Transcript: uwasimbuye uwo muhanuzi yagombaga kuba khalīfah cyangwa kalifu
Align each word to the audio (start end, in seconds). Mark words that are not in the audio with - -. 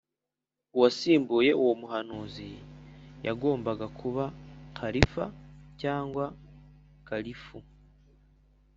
uwasimbuye 0.75 1.51
uwo 1.61 1.73
muhanuzi 1.81 2.47
yagombaga 3.25 3.85
kuba 3.99 4.23
khalīfah 4.77 5.31
cyangwa 5.81 6.25
kalifu 7.07 7.57